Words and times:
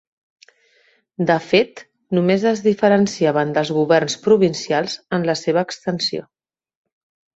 De 1.31 1.35
fet, 1.49 1.83
només 2.19 2.45
es 2.53 2.63
diferenciaven 2.69 3.53
dels 3.59 3.73
governs 3.77 4.17
provincials 4.25 4.97
en 5.19 5.29
la 5.33 5.37
seva 5.43 5.67
extensió. 5.71 6.27